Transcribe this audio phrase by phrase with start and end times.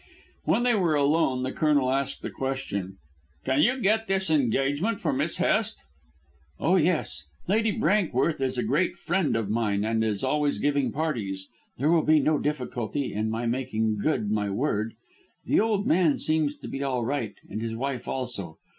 [0.45, 2.97] When they were alone the Colonel asked a question:
[3.45, 5.79] "Can you get this engagement for Miss Hest?"
[6.59, 7.25] "Oh, yes.
[7.47, 11.49] Lady Brankworth is a great friend of mine and is always giving parties.
[11.77, 14.95] There will be no difficulty in my making good my word.
[15.45, 18.57] The old man seems to be all right and his wife also.